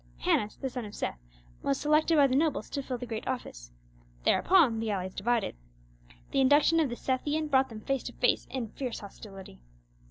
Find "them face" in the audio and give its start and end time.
7.69-8.01